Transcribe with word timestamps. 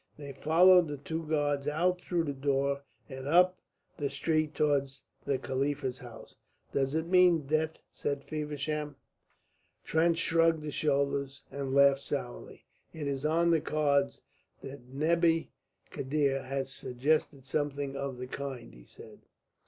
They 0.17 0.33
followed 0.33 0.87
the 0.87 0.97
two 0.97 1.27
guards 1.27 1.67
out 1.67 2.01
through 2.01 2.23
the 2.23 2.33
door 2.33 2.81
and 3.07 3.27
up 3.27 3.59
the 3.97 4.09
street 4.09 4.55
towards 4.55 5.03
the 5.25 5.37
Khalifa's 5.37 5.99
house. 5.99 6.37
"Does 6.73 6.95
it 6.95 7.05
mean 7.05 7.45
death?" 7.45 7.83
said 7.91 8.23
Feversham. 8.23 8.95
Trench 9.83 10.17
shrugged 10.17 10.63
his 10.63 10.73
shoulders 10.73 11.43
and 11.51 11.75
laughed 11.75 11.99
sourly. 12.01 12.65
"It 12.91 13.07
is 13.07 13.25
on 13.25 13.51
the 13.51 13.61
cards 13.61 14.21
that 14.63 14.89
Nebbi 14.91 15.49
Khiddr 15.91 16.45
has 16.45 16.73
suggested 16.73 17.45
something 17.45 17.95
of 17.95 18.17
the 18.17 18.25
kind," 18.25 18.73
he 18.73 18.85
said. 18.85 19.19